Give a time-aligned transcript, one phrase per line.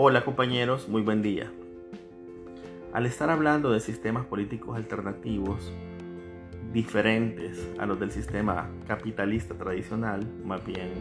[0.00, 1.50] Hola compañeros, muy buen día.
[2.92, 5.72] Al estar hablando de sistemas políticos alternativos
[6.72, 10.92] diferentes a los del sistema capitalista tradicional, más bien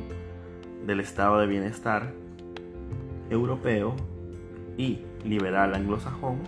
[0.88, 2.12] del estado de bienestar
[3.30, 3.96] europeo
[4.80, 6.40] y liberal anglosajón,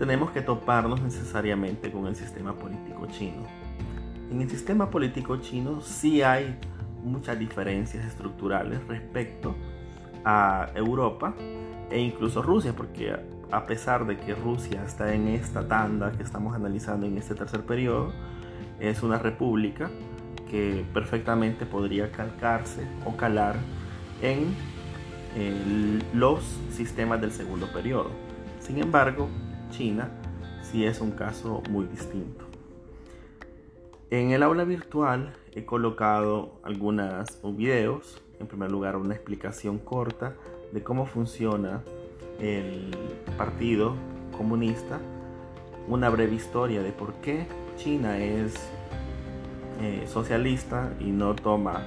[0.00, 3.46] tenemos que toparnos necesariamente con el sistema político chino.
[4.32, 6.58] En el sistema político chino sí hay
[7.04, 9.67] muchas diferencias estructurales respecto a
[10.74, 11.34] Europa
[11.90, 13.16] e incluso Rusia, porque
[13.50, 17.62] a pesar de que Rusia está en esta tanda que estamos analizando en este tercer
[17.62, 18.12] periodo,
[18.78, 19.90] es una república
[20.50, 23.56] que perfectamente podría calcarse o calar
[24.22, 24.54] en
[26.14, 28.10] los sistemas del segundo periodo.
[28.60, 29.28] Sin embargo,
[29.70, 30.10] China
[30.62, 32.44] sí es un caso muy distinto.
[34.10, 40.34] En el aula virtual he colocado algunos videos, en primer lugar una explicación corta
[40.72, 41.82] de cómo funciona
[42.38, 42.90] el
[43.36, 43.94] Partido
[44.36, 44.98] Comunista,
[45.88, 48.54] una breve historia de por qué China es
[49.80, 51.82] eh, socialista y no toma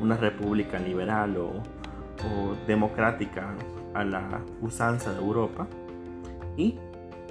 [0.00, 3.54] una república liberal o, o democrática
[3.94, 5.66] a la usanza de Europa.
[6.56, 6.78] Y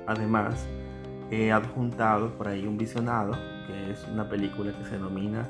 [0.06, 0.68] además
[1.30, 3.32] he adjuntado por ahí un visionado
[3.68, 5.50] que es una película que se denomina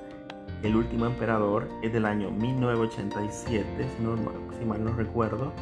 [0.64, 3.66] El último emperador, es del año 1987,
[4.60, 5.54] si, mal no recuerdo,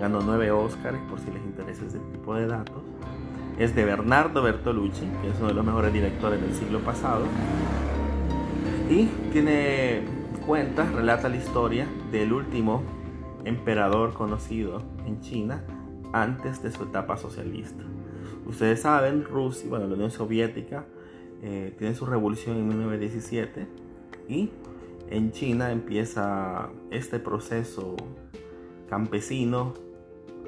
[0.00, 2.82] ganó nueve Oscars por si les interesa ese tipo de datos.
[3.58, 7.24] Es de Bernardo Bertolucci, que es uno de los mejores directores del siglo pasado.
[8.88, 10.02] Y tiene
[10.46, 12.84] cuenta, relata la historia del último
[13.44, 15.64] emperador conocido en China
[16.12, 17.82] antes de su etapa socialista.
[18.46, 20.84] Ustedes saben, Rusia, bueno, la Unión Soviética
[21.42, 23.83] eh, tiene su revolución en 1917
[24.28, 24.50] y
[25.10, 27.96] en China empieza este proceso
[28.88, 29.74] campesino,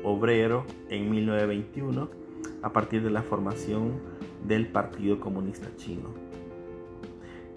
[0.03, 2.09] obrero en 1921
[2.63, 4.01] a partir de la formación
[4.47, 6.11] del Partido Comunista Chino.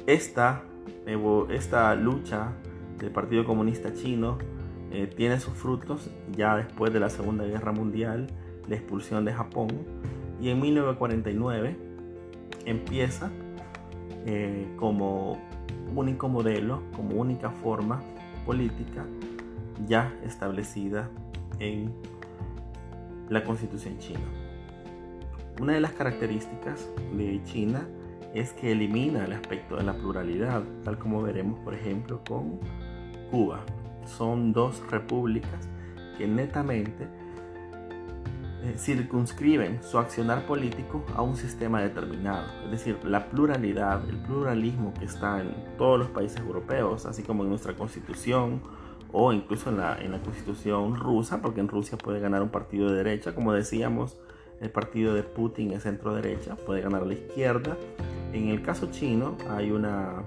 [0.07, 0.63] Esta,
[1.49, 2.53] esta lucha
[2.97, 4.37] del Partido Comunista Chino
[4.91, 8.27] eh, tiene sus frutos ya después de la Segunda Guerra Mundial,
[8.67, 9.69] la expulsión de Japón,
[10.41, 11.75] y en 1949
[12.65, 13.31] empieza
[14.25, 15.39] eh, como
[15.95, 18.01] único modelo, como única forma
[18.45, 19.05] política
[19.87, 21.09] ya establecida
[21.59, 21.93] en
[23.29, 24.25] la constitución china.
[25.61, 27.85] Una de las características de China
[28.33, 32.59] es que elimina el aspecto de la pluralidad, tal como veremos por ejemplo con
[33.29, 33.59] Cuba.
[34.05, 35.67] Son dos repúblicas
[36.17, 37.07] que netamente
[38.61, 42.45] eh, circunscriben su accionar político a un sistema determinado.
[42.65, 47.43] Es decir, la pluralidad, el pluralismo que está en todos los países europeos, así como
[47.43, 48.61] en nuestra constitución
[49.13, 52.89] o incluso en la, en la constitución rusa, porque en Rusia puede ganar un partido
[52.89, 54.19] de derecha, como decíamos,
[54.59, 57.77] el partido de Putin es centro derecha, puede ganar la izquierda.
[58.33, 60.23] En el caso chino hay una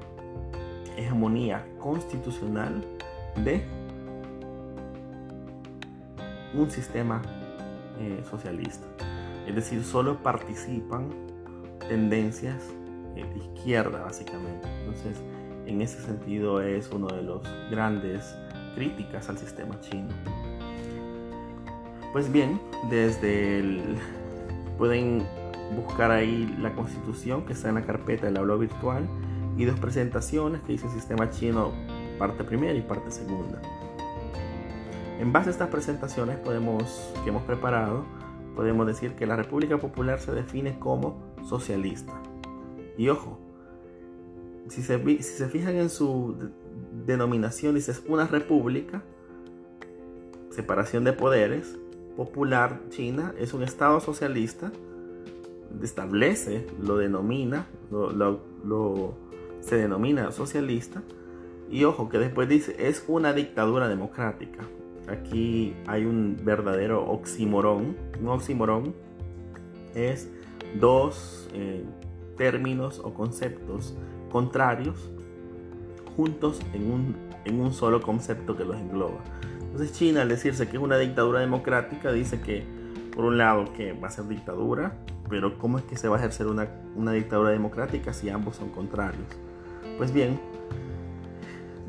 [0.97, 2.83] hegemonía constitucional
[3.45, 3.63] de
[6.55, 7.21] un sistema
[8.03, 8.85] eh, socialista.
[9.47, 11.09] Es decir, solo participan
[11.89, 12.63] tendencias
[13.15, 14.69] eh, de izquierda, básicamente.
[14.81, 15.17] Entonces,
[15.67, 18.35] en ese sentido es uno de los grandes
[18.75, 20.09] críticas al sistema chino.
[22.13, 23.97] Pues bien, desde el...
[24.77, 25.25] pueden
[25.77, 29.09] buscar ahí la constitución que está en la carpeta del aula virtual
[29.57, 31.73] y dos presentaciones que dice sistema chino
[32.19, 33.63] parte primera y parte segunda.
[35.23, 36.51] En base a estas presentaciones que
[37.29, 38.05] hemos preparado,
[38.57, 42.21] podemos decir que la República Popular se define como socialista.
[42.99, 43.39] Y ojo,
[44.67, 46.51] si se, si se fijan en su
[47.07, 49.05] denominación, dice una república,
[50.51, 51.79] separación de poderes,
[52.17, 54.73] popular China, es un Estado socialista,
[55.85, 59.15] establece, lo denomina, lo,
[59.61, 61.01] se denomina socialista,
[61.71, 64.67] y ojo que después dice, es una dictadura democrática.
[65.09, 67.97] Aquí hay un verdadero oximorón.
[68.21, 68.95] Un oximorón
[69.95, 70.31] es
[70.79, 71.85] dos eh,
[72.37, 73.95] términos o conceptos
[74.31, 75.11] contrarios
[76.17, 79.21] juntos en un, en un solo concepto que los engloba.
[79.61, 82.65] Entonces China al decirse que es una dictadura democrática dice que
[83.15, 84.97] por un lado que va a ser dictadura,
[85.29, 88.71] pero ¿cómo es que se va a ejercer una, una dictadura democrática si ambos son
[88.71, 89.27] contrarios?
[89.99, 90.39] Pues bien,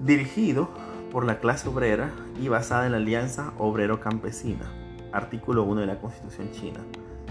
[0.04, 0.70] dirigido
[1.14, 2.12] por la clase obrera
[2.42, 4.66] y basada en la alianza obrero-campesina,
[5.12, 6.80] artículo 1 de la Constitución china.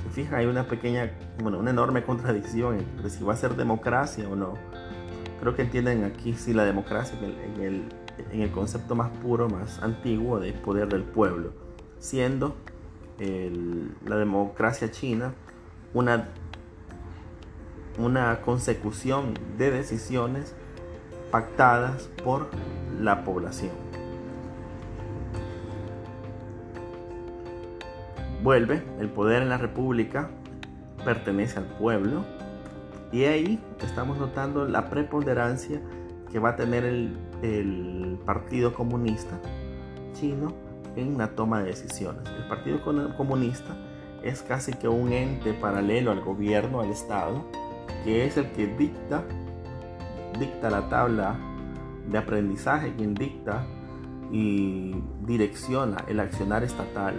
[0.04, 1.10] Se fija, hay una pequeña,
[1.42, 4.54] bueno, una enorme contradicción entre si va a ser democracia o no.
[5.40, 7.82] Creo que entienden aquí si la democracia en el,
[8.30, 11.52] en el concepto más puro, más antiguo de poder del pueblo.
[11.98, 12.54] siendo
[14.04, 15.34] la democracia china
[15.94, 16.28] una,
[17.98, 20.54] una consecución de decisiones
[21.30, 22.48] pactadas por
[23.00, 23.72] la población.
[28.42, 30.28] Vuelve, el poder en la república
[31.04, 32.24] pertenece al pueblo
[33.12, 35.80] y ahí estamos notando la preponderancia
[36.30, 39.38] que va a tener el, el Partido Comunista
[40.12, 40.52] chino
[40.96, 42.22] en una toma de decisiones.
[42.36, 42.82] El Partido
[43.16, 43.76] Comunista
[44.22, 47.44] es casi que un ente paralelo al gobierno, al Estado,
[48.04, 49.22] que es el que dicta,
[50.38, 51.36] dicta la tabla
[52.08, 53.64] de aprendizaje, quien dicta
[54.30, 54.94] y
[55.26, 57.14] direcciona el accionar estatal.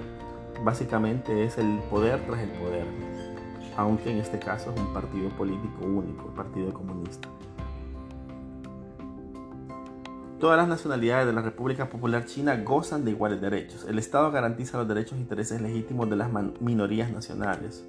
[0.63, 2.85] Básicamente es el poder tras el poder,
[3.77, 7.29] aunque en este caso es un partido político único, el Partido Comunista.
[10.39, 13.85] Todas las nacionalidades de la República Popular China gozan de iguales derechos.
[13.87, 16.29] El Estado garantiza los derechos e intereses legítimos de las
[16.59, 17.85] minorías nacionales.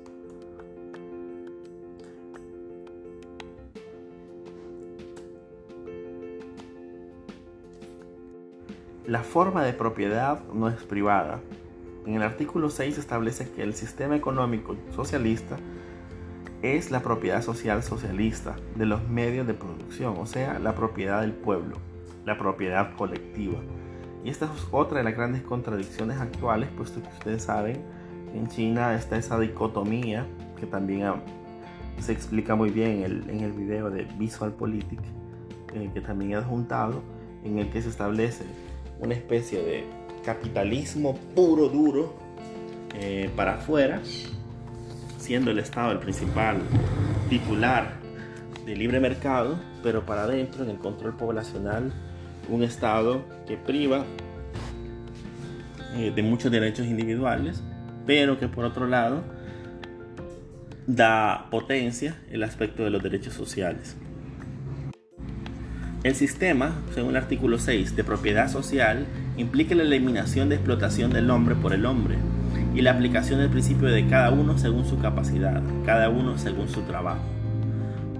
[9.06, 11.40] La forma de propiedad no es privada.
[12.06, 15.56] En el artículo 6 establece que el sistema económico socialista
[16.62, 21.32] es la propiedad social socialista de los medios de producción, o sea, la propiedad del
[21.32, 21.76] pueblo
[22.24, 23.58] la propiedad colectiva.
[24.24, 27.82] Y esta es otra de las grandes contradicciones actuales, puesto que ustedes saben
[28.32, 30.26] que en China está esa dicotomía
[30.58, 31.12] que también
[31.98, 35.00] se explica muy bien en el, video de Visual Politic,
[35.74, 37.02] eh, que también he adjuntado,
[37.44, 38.44] en el que se establece
[39.00, 39.84] una especie de
[40.24, 42.14] capitalismo puro duro
[42.94, 44.00] eh, para afuera,
[45.18, 46.58] siendo el Estado el principal
[47.28, 47.94] titular
[48.64, 51.92] de libre mercado, pero para adentro en el control poblacional
[52.48, 54.04] un Estado que priva
[55.96, 57.62] eh, de muchos derechos individuales,
[58.06, 59.22] pero que por otro lado
[60.86, 63.96] da potencia el aspecto de los derechos sociales.
[66.04, 69.06] El sistema, según el artículo 6 de propiedad social,
[69.38, 72.18] implica la eliminación de explotación del hombre por el hombre
[72.74, 76.82] y la aplicación del principio de cada uno según su capacidad, cada uno según su
[76.82, 77.22] trabajo.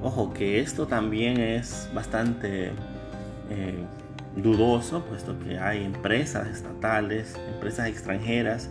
[0.03, 2.73] Ojo que esto también es bastante
[3.51, 3.85] eh,
[4.35, 8.71] dudoso, puesto que hay empresas estatales, empresas extranjeras,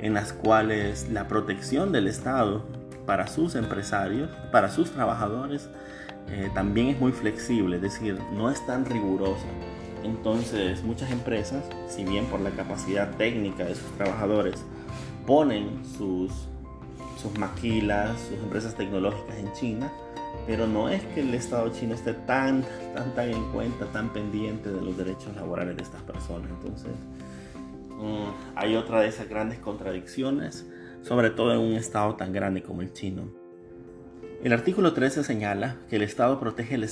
[0.00, 2.64] en las cuales la protección del Estado
[3.04, 5.68] para sus empresarios, para sus trabajadores,
[6.30, 9.46] eh, también es muy flexible, es decir, no es tan rigurosa.
[10.04, 14.64] Entonces, muchas empresas, si bien por la capacidad técnica de sus trabajadores,
[15.26, 16.32] ponen sus,
[17.20, 19.92] sus maquilas, sus empresas tecnológicas en China,
[20.46, 22.64] pero no es que el Estado chino esté tan,
[22.94, 26.50] tan, tan en cuenta, tan pendiente de los derechos laborales de estas personas.
[26.50, 26.92] Entonces,
[27.98, 30.66] mm, hay otra de esas grandes contradicciones,
[31.02, 33.37] sobre todo en un Estado tan grande como el chino.
[34.44, 36.86] El artículo 13 señala que el Estado protege el,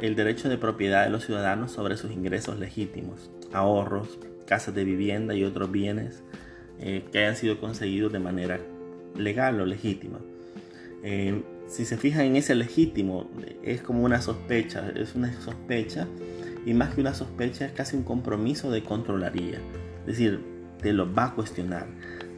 [0.00, 5.34] el derecho de propiedad de los ciudadanos sobre sus ingresos legítimos, ahorros, casas de vivienda
[5.34, 6.24] y otros bienes
[6.80, 8.58] eh, que hayan sido conseguidos de manera
[9.16, 10.18] legal o legítima.
[11.04, 13.30] Eh, si se fijan en ese legítimo,
[13.62, 16.08] es como una sospecha, es una sospecha,
[16.66, 19.58] y más que una sospecha es casi un compromiso de controlaría.
[20.00, 20.40] Es decir,
[20.82, 21.86] te lo va a cuestionar.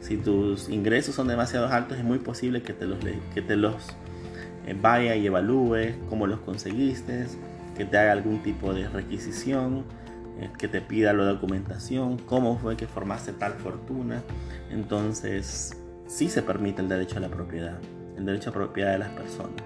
[0.01, 2.99] Si tus ingresos son demasiado altos, es muy posible que te los,
[3.33, 3.95] que te los
[4.81, 7.25] vaya y evalúe cómo los conseguiste,
[7.75, 9.85] que te haga algún tipo de requisición,
[10.39, 14.21] eh, que te pida la documentación, cómo fue que formaste tal fortuna.
[14.69, 15.77] Entonces,
[16.07, 17.79] sí se permite el derecho a la propiedad
[18.17, 19.63] el derecho a propiedad de las personas,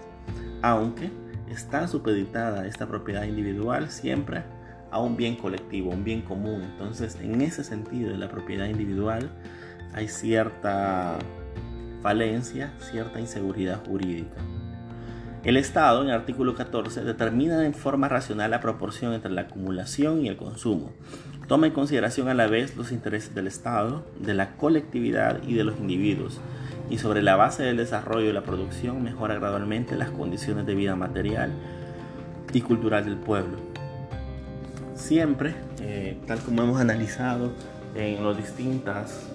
[0.61, 1.09] aunque
[1.49, 4.43] está supeditada esta propiedad individual siempre
[4.91, 6.61] a un bien colectivo, un bien común.
[6.61, 9.29] Entonces, en ese sentido de la propiedad individual
[9.93, 11.17] hay cierta
[12.01, 14.35] falencia, cierta inseguridad jurídica.
[15.45, 20.25] El Estado, en el artículo 14, determina en forma racional la proporción entre la acumulación
[20.25, 20.91] y el consumo.
[21.47, 25.63] Toma en consideración a la vez los intereses del Estado, de la colectividad y de
[25.63, 26.41] los individuos,
[26.89, 30.95] y sobre la base del desarrollo y la producción mejora gradualmente las condiciones de vida
[30.95, 31.53] material
[32.51, 33.59] y cultural del pueblo.
[34.95, 37.51] Siempre, eh, tal como hemos analizado
[37.93, 39.29] en las distintas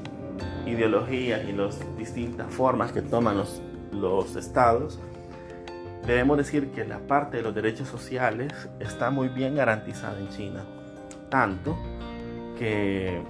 [0.66, 3.62] ideologías y las distintas formas que toman los,
[3.92, 4.98] los estados,
[6.06, 10.64] debemos decir que la parte de los derechos sociales está muy bien garantizada en China.
[11.28, 11.78] Tanto
[12.58, 13.22] que eh,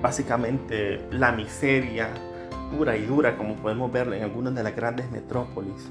[0.00, 2.08] básicamente la miseria
[2.70, 5.90] pura y dura como podemos ver en algunas de las grandes metrópolis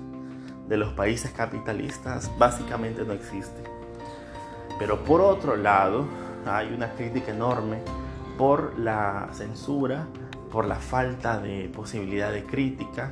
[0.67, 3.61] de los países capitalistas básicamente no existe.
[4.79, 6.07] Pero por otro lado,
[6.45, 7.79] hay una crítica enorme
[8.37, 10.07] por la censura,
[10.51, 13.11] por la falta de posibilidad de crítica,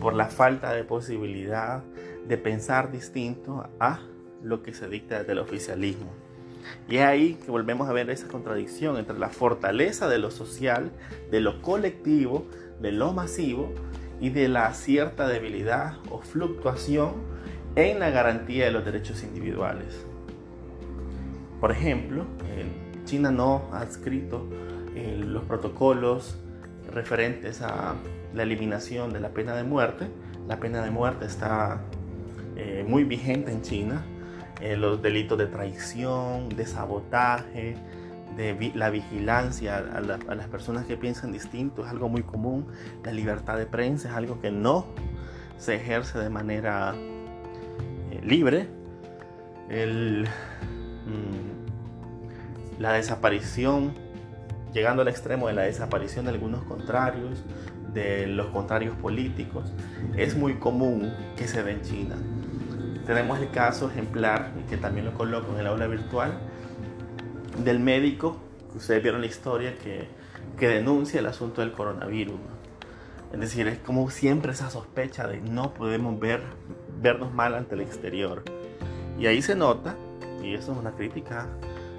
[0.00, 1.82] por la falta de posibilidad
[2.26, 4.00] de pensar distinto a
[4.42, 6.10] lo que se dicta desde el oficialismo.
[6.88, 10.90] Y es ahí que volvemos a ver esa contradicción entre la fortaleza de lo social,
[11.30, 12.46] de lo colectivo,
[12.80, 13.72] de lo masivo
[14.20, 17.14] y de la cierta debilidad o fluctuación
[17.76, 20.04] en la garantía de los derechos individuales.
[21.60, 22.24] Por ejemplo,
[23.04, 24.46] China no ha adscrito
[24.94, 26.36] eh, los protocolos
[26.92, 27.94] referentes a
[28.34, 30.08] la eliminación de la pena de muerte.
[30.46, 31.80] La pena de muerte está
[32.56, 34.02] eh, muy vigente en China.
[34.60, 37.76] Eh, los delitos de traición, de sabotaje,
[38.36, 42.66] de la vigilancia a, las personas que piensan distinto es algo muy común.
[43.04, 44.86] La libertad de prensa es algo que no
[45.58, 48.68] se ejerce de manera eh, libre.
[49.68, 50.24] Mm,
[52.78, 53.92] la desaparición,
[54.72, 57.44] llegando al extremo de la desaparición de algunos contrarios,
[57.98, 59.72] de los contrarios políticos,
[60.16, 62.16] es muy común que se dé en China.
[63.06, 66.38] Tenemos el caso ejemplar, que también lo coloco en el aula virtual,
[67.64, 68.38] del médico,
[68.70, 70.06] que ustedes vieron la historia, que,
[70.58, 72.38] que denuncia el asunto del coronavirus.
[73.32, 76.42] Es decir, es como siempre esa sospecha de no podemos ver,
[77.00, 78.42] vernos mal ante el exterior.
[79.18, 79.96] Y ahí se nota,
[80.42, 81.46] y eso es una crítica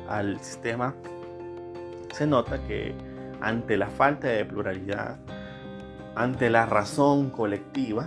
[0.07, 0.95] al sistema,
[2.13, 2.93] se nota que
[3.41, 5.19] ante la falta de pluralidad,
[6.19, 8.05] ante la razón colectiva,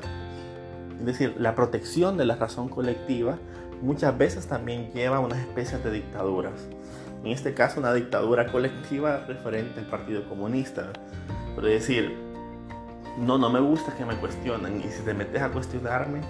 [0.98, 3.38] es decir, la protección de la razón colectiva
[3.80, 6.68] muchas veces también lleva a unas especies de dictaduras.
[7.24, 10.92] En este caso, una dictadura colectiva referente al Partido Comunista.
[11.54, 12.14] Pero decir,
[13.16, 16.20] no, no me gusta que me cuestionen y si te metes a cuestionarme,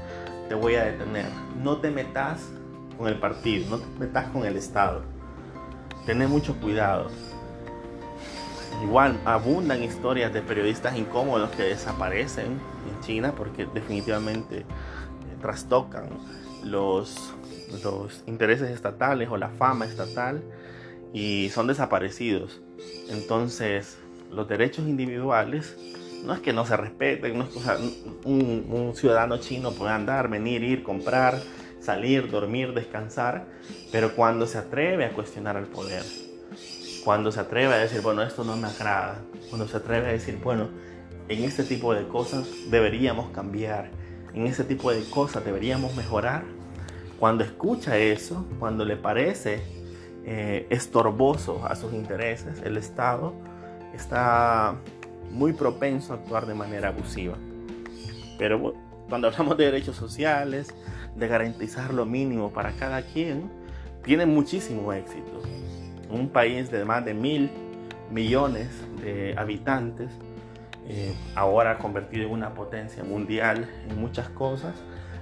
[0.48, 1.26] te voy a detener.
[1.60, 2.48] No te metas
[2.96, 5.02] con el partido, no te metas con el Estado.
[6.06, 7.10] Ten mucho cuidado.
[8.82, 14.64] Igual abundan historias de periodistas incómodos que desaparecen en China porque definitivamente eh,
[15.40, 16.08] trastocan
[16.64, 17.34] los,
[17.82, 20.42] los intereses estatales o la fama estatal
[21.12, 22.60] y son desaparecidos.
[23.08, 23.98] Entonces,
[24.30, 25.76] los derechos individuales
[26.24, 27.60] no es que no se respeten, no es que
[28.24, 31.40] un, un, ciudadano chino puede andar, venir, ir, comprar,
[31.80, 33.46] salir, dormir, descansar,
[33.90, 36.02] pero cuando se atreve a cuestionar al poder,
[37.04, 40.38] cuando se atreve a decir, bueno, esto no me agrada, cuando se atreve a decir,
[40.42, 40.68] bueno,
[41.28, 43.90] en este tipo de cosas deberíamos cambiar,
[44.34, 46.44] en este tipo de cosas deberíamos mejorar,
[47.18, 49.62] cuando escucha eso, cuando le parece
[50.24, 53.32] eh, estorboso a sus intereses, el Estado
[53.94, 54.76] está
[55.30, 57.36] muy propenso a actuar de manera abusiva.
[58.38, 58.74] Pero
[59.08, 60.74] cuando hablamos de derechos sociales,
[61.14, 63.50] de garantizar lo mínimo para cada quien,
[64.02, 65.42] tiene muchísimo éxito
[66.14, 67.50] un país de más de mil
[68.10, 68.68] millones
[69.00, 70.10] de habitantes,
[70.88, 74.74] eh, ahora convertido en una potencia mundial en muchas cosas,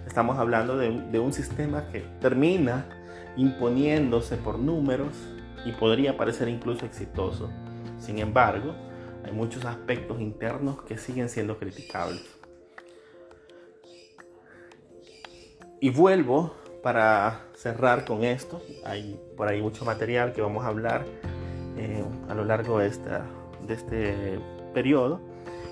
[0.06, 2.87] estamos hablando de, de un sistema que termina
[3.37, 5.14] imponiéndose por números
[5.64, 7.50] y podría parecer incluso exitoso.
[7.99, 8.75] Sin embargo,
[9.25, 12.25] hay muchos aspectos internos que siguen siendo criticables.
[15.80, 21.04] Y vuelvo para cerrar con esto, hay por ahí mucho material que vamos a hablar
[21.76, 22.88] eh, a lo largo de,
[23.68, 24.38] este
[24.75, 25.20] periodo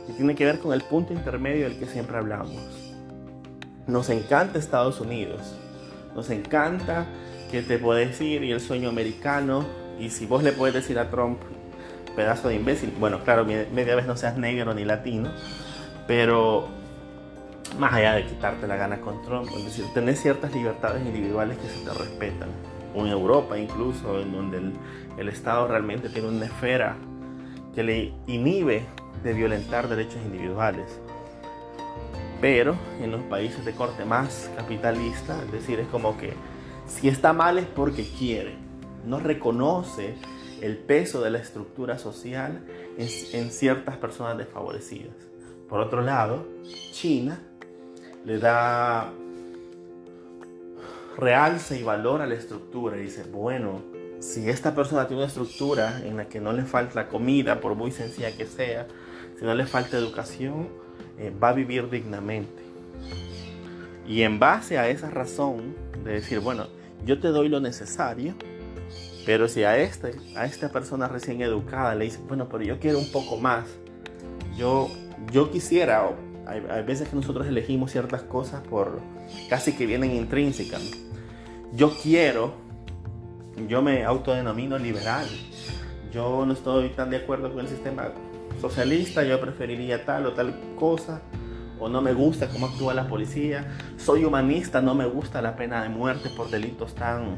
[0.08, 2.94] y tiene que ver con el punto intermedio del que siempre hablamos.
[3.86, 5.58] Nos encanta Estados Unidos,
[6.14, 7.06] nos encanta
[7.50, 9.64] que te puedes ir y el sueño americano
[9.98, 11.38] y si vos le puedes decir a Trump
[12.14, 15.30] pedazo de imbécil, bueno, claro, media vez no seas negro ni latino,
[16.06, 16.68] pero
[17.78, 21.68] más allá de quitarte la gana con Trump, es decir, tener ciertas libertades individuales que
[21.68, 22.48] se te respetan,
[22.94, 24.72] o en Europa incluso, en donde el,
[25.16, 26.96] el Estado realmente tiene una esfera
[27.74, 28.84] que le inhibe
[29.22, 31.00] de violentar derechos individuales.
[32.40, 36.34] Pero en los países de corte más capitalista, es decir, es como que
[36.86, 38.56] si está mal es porque quiere,
[39.04, 40.14] no reconoce
[40.60, 42.64] el peso de la estructura social
[42.96, 45.14] en, en ciertas personas desfavorecidas.
[45.68, 46.46] Por otro lado,
[46.92, 47.40] China
[48.28, 49.10] le da
[51.16, 53.80] realce y valor a la estructura y dice, bueno,
[54.20, 57.90] si esta persona tiene una estructura en la que no le falta comida, por muy
[57.90, 58.86] sencilla que sea,
[59.38, 60.68] si no le falta educación,
[61.18, 62.62] eh, va a vivir dignamente.
[64.06, 66.66] Y en base a esa razón de decir, bueno,
[67.06, 68.34] yo te doy lo necesario,
[69.24, 72.98] pero si a, este, a esta persona recién educada le dice, bueno, pero yo quiero
[72.98, 73.64] un poco más,
[74.54, 74.90] yo,
[75.32, 76.10] yo quisiera,
[76.48, 79.00] hay, veces que nosotros elegimos ciertas cosas por
[79.48, 80.82] casi que vienen intrínsecas.
[81.74, 82.54] Yo quiero,
[83.68, 85.26] yo me autodenomino liberal.
[86.12, 88.08] yo no estoy tan de acuerdo con el sistema
[88.60, 91.20] socialista, yo preferiría tal o tal cosa,
[91.78, 93.66] o no me gusta cómo actúa la policía,
[93.98, 97.36] soy humanista, no me gusta la pena de muerte por delitos tan,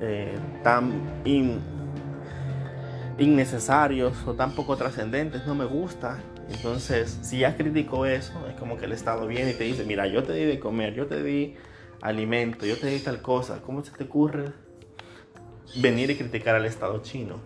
[0.00, 0.34] eh,
[0.64, 0.92] tan
[3.18, 6.18] innecesarios o tan poco trascendentes, no me gusta.
[6.50, 10.06] Entonces, si ya critico eso, es como que el Estado viene y te dice, mira,
[10.06, 11.56] yo te di de comer, yo te di
[12.02, 14.52] alimento, yo te di tal cosa, ¿cómo se te ocurre
[15.76, 17.36] venir y criticar al Estado chino?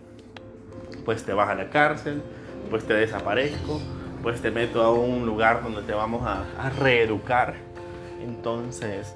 [1.05, 2.21] Pues te vas a la cárcel,
[2.69, 3.79] pues te desaparezco,
[4.21, 7.55] pues te meto a un lugar donde te vamos a, reeducar.
[8.21, 9.15] Entonces,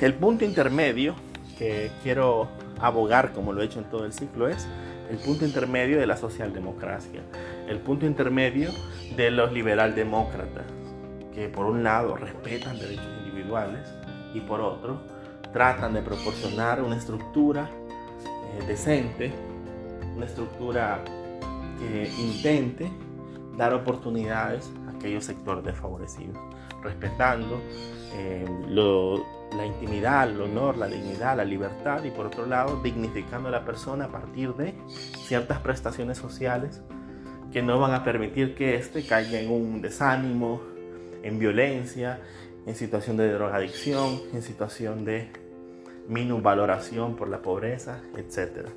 [0.00, 1.14] el punto intermedio
[1.58, 2.48] que quiero
[2.78, 4.66] abogar, como lo he hecho en todo el ciclo, es
[5.10, 7.22] el punto intermedio de la socialdemocracia,
[7.68, 8.70] el punto intermedio
[9.16, 10.64] de los liberaldemócratas,
[11.34, 13.92] que por un lado respetan derechos individuales
[14.34, 15.00] y por otro
[15.52, 19.32] tratan de proporcionar una estructura eh, decente,
[20.16, 21.02] una estructura
[21.80, 22.88] que intente
[23.56, 26.36] dar oportunidades a aquellos sectores desfavorecidos,
[26.82, 27.60] respetando
[28.14, 28.46] eh,
[29.56, 33.64] la intimidad, el honor, la dignidad, la libertad y por otro lado dignificando a la
[33.64, 34.74] persona a partir de
[35.26, 36.82] ciertas prestaciones sociales
[37.52, 40.62] que no van a permitir que éste caiga en un desánimo,
[41.22, 42.20] en violencia,
[42.66, 45.30] en situación de drogadicción, en situación de
[46.08, 48.68] minusvaloración por la pobreza, etc.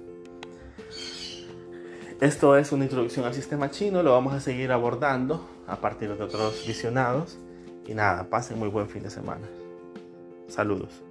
[2.24, 6.24] Esto es una introducción al sistema chino, lo vamos a seguir abordando a partir de
[6.24, 7.38] otros visionados.
[7.86, 9.46] Y nada, pasen muy buen fin de semana.
[10.48, 11.04] Saludos.